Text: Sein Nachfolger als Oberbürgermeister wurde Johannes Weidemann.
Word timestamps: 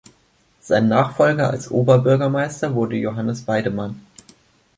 Sein 0.61 0.87
Nachfolger 0.87 1.51
als 1.51 1.69
Oberbürgermeister 1.69 2.73
wurde 2.73 2.95
Johannes 2.95 3.47
Weidemann. 3.47 4.01